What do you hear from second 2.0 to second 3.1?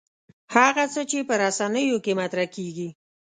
کې مطرح کېږي.